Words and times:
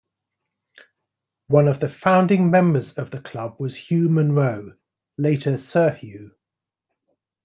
One 1.45 1.67
of 1.67 1.79
the 1.79 1.87
founding 1.89 2.49
members 2.49 2.97
of 2.97 3.11
the 3.11 3.21
club 3.21 3.57
was 3.59 3.75
Hugh 3.75 4.09
Munro, 4.09 4.75
later 5.19 5.59
Sir 5.59 5.91
Hugh. 5.91 6.31